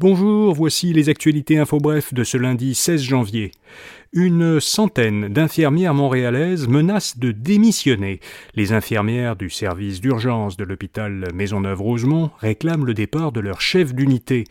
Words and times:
Bonjour, 0.00 0.54
voici 0.54 0.94
les 0.94 1.10
actualités 1.10 1.58
info 1.58 1.76
bref 1.76 2.14
de 2.14 2.24
ce 2.24 2.38
lundi 2.38 2.74
16 2.74 3.02
janvier. 3.02 3.52
Une 4.12 4.58
centaine 4.58 5.28
d'infirmières 5.28 5.94
montréalaises 5.94 6.66
menacent 6.66 7.16
de 7.20 7.30
démissionner. 7.30 8.18
Les 8.56 8.72
infirmières 8.72 9.36
du 9.36 9.50
service 9.50 10.00
d'urgence 10.00 10.56
de 10.56 10.64
l'hôpital 10.64 11.28
Maisonneuve-Rosemont 11.32 12.32
réclament 12.40 12.86
le 12.86 12.94
départ 12.94 13.30
de 13.30 13.38
leur 13.38 13.60
chef 13.60 13.94
d'unité. 13.94 14.46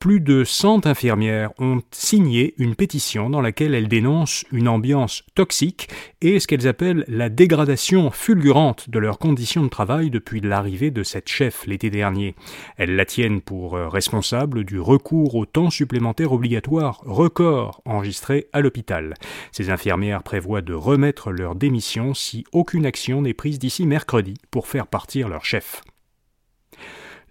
Plus 0.00 0.18
de 0.18 0.42
100 0.42 0.86
infirmières 0.86 1.52
ont 1.60 1.80
signé 1.92 2.54
une 2.58 2.74
pétition 2.74 3.30
dans 3.30 3.40
laquelle 3.40 3.76
elles 3.76 3.86
dénoncent 3.86 4.44
une 4.50 4.66
ambiance 4.66 5.22
toxique 5.36 5.88
et 6.20 6.40
ce 6.40 6.48
qu'elles 6.48 6.66
appellent 6.66 7.04
la 7.06 7.28
dégradation 7.28 8.10
fulgurante 8.10 8.90
de 8.90 8.98
leurs 8.98 9.20
conditions 9.20 9.62
de 9.62 9.68
travail 9.68 10.10
depuis 10.10 10.40
l'arrivée 10.40 10.90
de 10.90 11.04
cette 11.04 11.28
chef 11.28 11.68
l'été 11.68 11.88
dernier. 11.88 12.34
Elles 12.78 12.96
la 12.96 13.04
tiennent 13.04 13.42
pour 13.42 13.74
responsable 13.74 14.64
du 14.64 14.80
recours 14.80 15.36
au 15.36 15.46
temps 15.46 15.70
supplémentaire 15.70 16.32
obligatoire 16.32 17.00
record 17.06 17.80
enregistré 17.84 18.48
à 18.52 18.60
l'hôpital. 18.60 19.03
Ces 19.52 19.70
infirmières 19.70 20.22
prévoient 20.22 20.62
de 20.62 20.74
remettre 20.74 21.30
leur 21.30 21.54
démission 21.54 22.14
si 22.14 22.44
aucune 22.52 22.86
action 22.86 23.22
n'est 23.22 23.34
prise 23.34 23.58
d'ici 23.58 23.86
mercredi 23.86 24.34
pour 24.50 24.66
faire 24.66 24.86
partir 24.86 25.28
leur 25.28 25.44
chef. 25.44 25.82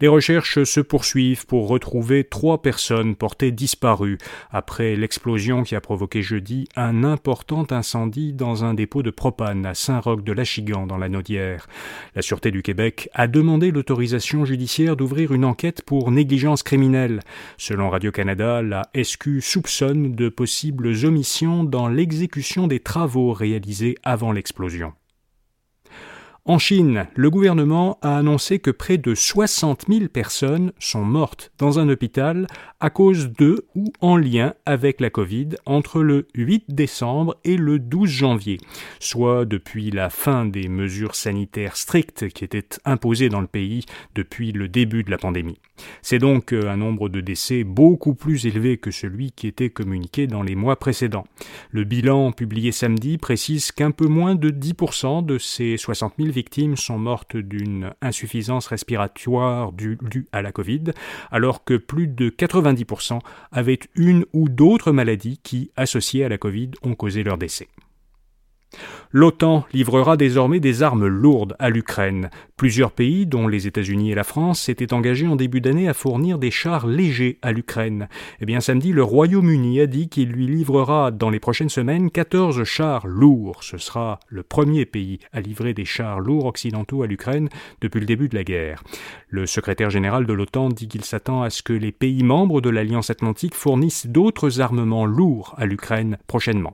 Les 0.03 0.09
recherches 0.09 0.65
se 0.65 0.81
poursuivent 0.81 1.45
pour 1.45 1.69
retrouver 1.69 2.25
trois 2.25 2.61
personnes 2.61 3.15
portées 3.15 3.53
disparues 3.53 4.17
après 4.51 4.97
l'explosion 4.97 5.63
qui 5.63 5.75
a 5.75 5.79
provoqué 5.79 6.21
jeudi 6.21 6.67
un 6.75 7.05
important 7.05 7.65
incendie 7.71 8.33
dans 8.33 8.65
un 8.65 8.73
dépôt 8.73 9.01
de 9.01 9.11
propane 9.11 9.65
à 9.65 9.73
Saint-Roch 9.73 10.21
de 10.21 10.33
l'Achigan 10.33 10.87
dans 10.87 10.97
la 10.97 11.07
Naudière. 11.07 11.67
La 12.15 12.21
Sûreté 12.21 12.51
du 12.51 12.63
Québec 12.63 13.09
a 13.13 13.27
demandé 13.27 13.71
l'autorisation 13.71 14.43
judiciaire 14.43 14.97
d'ouvrir 14.97 15.31
une 15.31 15.45
enquête 15.45 15.83
pour 15.83 16.11
négligence 16.11 16.63
criminelle. 16.63 17.21
Selon 17.57 17.89
Radio-Canada, 17.89 18.61
la 18.61 18.81
SQ 19.01 19.39
soupçonne 19.39 20.15
de 20.15 20.27
possibles 20.27 20.89
omissions 21.05 21.63
dans 21.63 21.87
l'exécution 21.87 22.67
des 22.67 22.81
travaux 22.81 23.31
réalisés 23.31 23.95
avant 24.03 24.33
l'explosion. 24.33 24.91
En 26.45 26.59
Chine, 26.59 27.07
le 27.15 27.29
gouvernement 27.29 27.99
a 28.01 28.17
annoncé 28.17 28.59
que 28.59 28.69
près 28.69 28.97
de 28.97 29.15
60 29.15 29.85
000 29.87 30.09
personnes 30.09 30.73
sont 30.77 31.05
mortes 31.05 31.53
dans 31.57 31.79
un 31.79 31.87
hôpital 31.87 32.47
à 32.81 32.89
cause 32.89 33.31
de 33.31 33.65
ou 33.75 33.93
en 34.01 34.17
lien 34.17 34.53
avec 34.65 34.99
la 34.99 35.09
Covid 35.09 35.51
entre 35.65 36.01
le 36.01 36.27
8 36.35 36.65
décembre 36.67 37.37
et 37.45 37.55
le 37.55 37.79
12 37.79 38.09
janvier, 38.09 38.57
soit 38.99 39.45
depuis 39.45 39.89
la 39.89 40.09
fin 40.09 40.43
des 40.43 40.67
mesures 40.67 41.15
sanitaires 41.15 41.77
strictes 41.77 42.27
qui 42.27 42.43
étaient 42.43 42.67
imposées 42.83 43.29
dans 43.29 43.39
le 43.39 43.47
pays 43.47 43.85
depuis 44.13 44.51
le 44.51 44.67
début 44.67 45.05
de 45.05 45.11
la 45.11 45.17
pandémie. 45.17 45.59
C'est 46.01 46.19
donc 46.19 46.51
un 46.51 46.75
nombre 46.75 47.07
de 47.07 47.21
décès 47.21 47.63
beaucoup 47.63 48.15
plus 48.15 48.45
élevé 48.45 48.77
que 48.77 48.91
celui 48.91 49.31
qui 49.31 49.47
était 49.47 49.69
communiqué 49.69 50.27
dans 50.27 50.43
les 50.43 50.55
mois 50.55 50.75
précédents. 50.75 51.25
Le 51.71 51.85
bilan 51.85 52.33
publié 52.33 52.73
samedi 52.73 53.17
précise 53.17 53.71
qu'un 53.71 53.91
peu 53.91 54.07
moins 54.07 54.35
de 54.35 54.49
10% 54.49 55.25
de 55.25 55.37
ces 55.37 55.77
60 55.77 56.15
000 56.19 56.32
victimes 56.33 56.75
sont 56.75 56.97
mortes 56.97 57.37
d'une 57.37 57.93
insuffisance 58.01 58.67
respiratoire 58.67 59.71
due, 59.71 59.97
à 60.31 60.41
la 60.41 60.51
Covid, 60.51 60.85
alors 61.31 61.63
que 61.63 61.75
plus 61.75 62.07
de 62.07 62.29
90% 62.29 63.19
avaient 63.51 63.79
une 63.95 64.25
ou 64.33 64.49
d'autres 64.49 64.91
maladies 64.91 65.39
qui, 65.41 65.71
associées 65.77 66.25
à 66.25 66.29
la 66.29 66.37
Covid, 66.37 66.71
ont 66.83 66.95
causé 66.95 67.23
leur 67.23 67.37
décès. 67.37 67.69
L'OTAN 69.11 69.65
livrera 69.73 70.17
désormais 70.17 70.59
des 70.59 70.81
armes 70.81 71.05
lourdes 71.05 71.55
à 71.59 71.69
l'Ukraine. 71.69 72.31
Plusieurs 72.57 72.91
pays, 72.91 73.27
dont 73.27 73.47
les 73.47 73.67
États-Unis 73.67 74.11
et 74.11 74.15
la 74.15 74.23
France, 74.23 74.61
s'étaient 74.61 74.93
engagés 74.93 75.27
en 75.27 75.35
début 75.35 75.61
d'année 75.61 75.87
à 75.87 75.93
fournir 75.93 76.39
des 76.39 76.49
chars 76.49 76.87
légers 76.87 77.37
à 77.41 77.51
l'Ukraine. 77.51 78.07
Eh 78.41 78.45
bien, 78.45 78.59
samedi, 78.59 78.91
le 78.91 79.03
Royaume-Uni 79.03 79.79
a 79.81 79.85
dit 79.85 80.09
qu'il 80.09 80.29
lui 80.29 80.47
livrera 80.47 81.11
dans 81.11 81.29
les 81.29 81.39
prochaines 81.39 81.69
semaines 81.69 82.09
14 82.09 82.63
chars 82.63 83.05
lourds. 83.05 83.63
Ce 83.63 83.77
sera 83.77 84.19
le 84.29 84.41
premier 84.41 84.85
pays 84.85 85.19
à 85.31 85.41
livrer 85.41 85.73
des 85.73 85.85
chars 85.85 86.19
lourds 86.19 86.45
occidentaux 86.45 87.03
à 87.03 87.07
l'Ukraine 87.07 87.49
depuis 87.81 87.99
le 87.99 88.07
début 88.07 88.29
de 88.29 88.35
la 88.35 88.43
guerre. 88.43 88.83
Le 89.29 89.45
secrétaire 89.45 89.91
général 89.91 90.25
de 90.25 90.33
l'OTAN 90.33 90.69
dit 90.69 90.87
qu'il 90.87 91.03
s'attend 91.03 91.43
à 91.43 91.49
ce 91.49 91.61
que 91.61 91.73
les 91.73 91.91
pays 91.91 92.23
membres 92.23 92.61
de 92.61 92.69
l'Alliance 92.69 93.09
atlantique 93.09 93.55
fournissent 93.55 94.07
d'autres 94.07 94.59
armements 94.59 95.05
lourds 95.05 95.53
à 95.57 95.65
l'Ukraine 95.65 96.17
prochainement. 96.27 96.73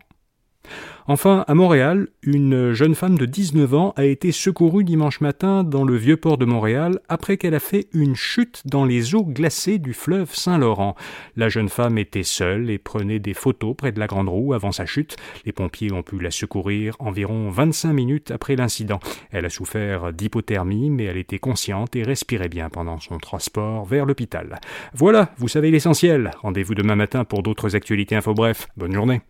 Enfin, 1.07 1.44
à 1.47 1.56
Montréal, 1.56 2.07
une 2.22 2.72
jeune 2.74 2.94
femme 2.94 3.18
de 3.18 3.25
19 3.25 3.74
ans 3.74 3.94
a 3.96 4.06
été 4.06 4.31
secourue 4.31 4.84
dimanche 4.84 5.22
matin 5.22 5.63
dans 5.63 5.84
le 5.84 5.96
vieux 5.96 6.18
port 6.18 6.38
de 6.38 6.46
Montréal 6.46 7.00
après 7.09 7.38
qu'elle 7.38 7.56
a 7.56 7.59
fait 7.59 7.88
une 7.94 8.16
chute 8.16 8.62
dans 8.66 8.85
les 8.85 9.16
eaux 9.16 9.25
glacées 9.25 9.79
du 9.79 9.94
fleuve 9.94 10.35
Saint-Laurent. 10.35 10.96
La 11.35 11.50
jeune 11.50 11.69
femme 11.69 11.97
était 11.97 12.22
seule 12.22 12.69
et 12.69 12.78
prenait 12.78 13.18
des 13.18 13.34
photos 13.34 13.75
près 13.75 13.91
de 13.91 14.00
la 14.00 14.06
Grande 14.06 14.29
Roue 14.29 14.53
avant 14.53 14.72
sa 14.72 14.85
chute. 14.85 15.16
Les 15.46 15.52
pompiers 15.52 15.91
ont 15.91 16.03
pu 16.03 16.19
la 16.19 16.29
secourir 16.29 16.96
environ 17.00 17.50
25 17.50 17.91
minutes 17.91 18.31
après 18.31 18.56
l'incident. 18.56 19.00
Elle 19.31 19.46
a 19.46 19.50
souffert 19.50 20.13
d'hypothermie, 20.13 20.91
mais 20.91 21.06
elle 21.06 21.18
était 21.18 21.40
consciente 21.40 21.96
et 21.96 22.03
respirait 22.03 22.50
bien 22.50 22.69
pendant 22.69 23.00
son 23.00 23.18
transport 23.18 23.85
vers 23.85 24.06
l'hôpital. 24.06 24.59
Voilà, 24.94 25.34
vous 25.38 25.47
savez 25.47 25.72
l'essentiel. 25.72 26.31
Rendez-vous 26.41 26.75
demain 26.75 26.96
matin 26.96 27.24
pour 27.24 27.41
d'autres 27.41 27.75
actualités 27.75 28.16
info 28.16 28.34
bref. 28.34 28.68
Bonne 28.78 28.94
journée. 28.94 29.22